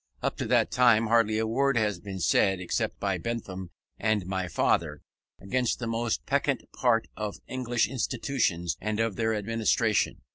Up 0.23 0.35
to 0.37 0.47
that 0.47 0.71
time 0.71 1.05
hardly 1.05 1.37
a 1.37 1.45
word 1.45 1.77
had 1.77 2.01
been 2.01 2.19
said, 2.19 2.59
except 2.59 2.99
by 2.99 3.19
Bentham 3.19 3.69
and 3.99 4.25
my 4.25 4.47
father, 4.47 5.03
against 5.39 5.77
that 5.77 5.85
most 5.85 6.25
peccant 6.25 6.63
part 6.73 7.07
of 7.15 7.37
English 7.47 7.87
institutions 7.87 8.77
and 8.81 8.99
of 8.99 9.15
their 9.15 9.35
administration. 9.35 10.23